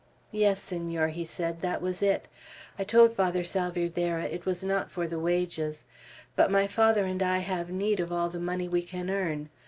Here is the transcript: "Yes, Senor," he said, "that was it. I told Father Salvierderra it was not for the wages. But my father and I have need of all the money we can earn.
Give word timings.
"Yes, 0.31 0.59
Senor," 0.63 1.09
he 1.09 1.23
said, 1.23 1.61
"that 1.61 1.79
was 1.79 2.01
it. 2.01 2.27
I 2.79 2.83
told 2.83 3.13
Father 3.13 3.43
Salvierderra 3.43 4.23
it 4.23 4.47
was 4.47 4.63
not 4.63 4.89
for 4.89 5.07
the 5.07 5.19
wages. 5.19 5.85
But 6.35 6.49
my 6.49 6.65
father 6.65 7.05
and 7.05 7.21
I 7.21 7.37
have 7.37 7.69
need 7.69 7.99
of 7.99 8.11
all 8.11 8.29
the 8.29 8.39
money 8.39 8.67
we 8.67 8.81
can 8.81 9.11
earn. 9.11 9.49